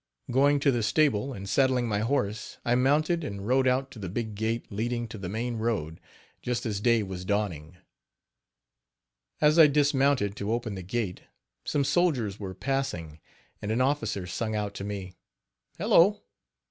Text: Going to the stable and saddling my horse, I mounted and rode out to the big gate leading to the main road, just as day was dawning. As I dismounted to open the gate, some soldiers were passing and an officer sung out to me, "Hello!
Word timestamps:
Going 0.31 0.59
to 0.61 0.71
the 0.71 0.81
stable 0.81 1.31
and 1.31 1.47
saddling 1.47 1.87
my 1.87 1.99
horse, 1.99 2.57
I 2.65 2.73
mounted 2.73 3.23
and 3.23 3.47
rode 3.47 3.67
out 3.67 3.91
to 3.91 3.99
the 3.99 4.09
big 4.09 4.33
gate 4.33 4.65
leading 4.71 5.07
to 5.09 5.19
the 5.19 5.29
main 5.29 5.57
road, 5.57 5.99
just 6.41 6.65
as 6.65 6.79
day 6.81 7.03
was 7.03 7.23
dawning. 7.23 7.77
As 9.41 9.59
I 9.59 9.67
dismounted 9.67 10.35
to 10.37 10.53
open 10.53 10.73
the 10.73 10.81
gate, 10.81 11.21
some 11.65 11.83
soldiers 11.83 12.39
were 12.39 12.55
passing 12.55 13.19
and 13.61 13.71
an 13.71 13.79
officer 13.79 14.25
sung 14.25 14.55
out 14.55 14.73
to 14.73 14.83
me, 14.83 15.13
"Hello! 15.77 16.21